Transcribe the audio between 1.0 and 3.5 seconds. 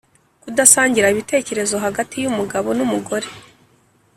ibitekerezo hagati y’umugabo n’umugore